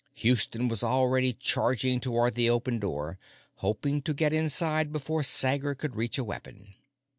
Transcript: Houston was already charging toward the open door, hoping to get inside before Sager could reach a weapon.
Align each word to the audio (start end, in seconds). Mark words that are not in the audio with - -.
Houston 0.15 0.67
was 0.67 0.81
already 0.83 1.31
charging 1.31 1.99
toward 1.99 2.33
the 2.33 2.49
open 2.49 2.79
door, 2.79 3.19
hoping 3.57 4.01
to 4.01 4.15
get 4.15 4.33
inside 4.33 4.91
before 4.91 5.21
Sager 5.21 5.75
could 5.75 5.95
reach 5.95 6.17
a 6.17 6.23
weapon. 6.23 6.73